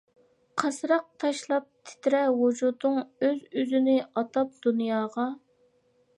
[0.61, 5.29] قاسراق تاشلاپ تىترەر ۋۇجۇدۇڭ ئۆز-ئۆزىنى ئاتاپ دۇنياغا.